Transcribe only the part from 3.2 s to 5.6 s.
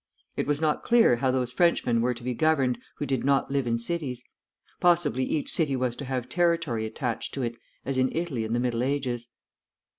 not live in cities; possibly each